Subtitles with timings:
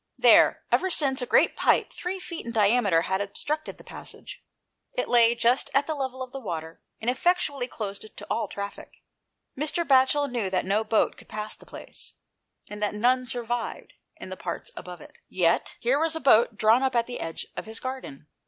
[0.17, 4.43] There, ever since, a great pipe three feet in diameter had obstructed the passage.
[4.93, 8.47] It lay just at the level of the water, and effectually closed it to all
[8.47, 9.03] traffic.
[9.55, 9.85] Mr.
[9.87, 12.13] Batchel knew that no boat could pass the place,
[12.67, 15.19] and that none survived in the parts above it.
[15.29, 18.25] Yet here was a boat drawn up at the edge of his garden.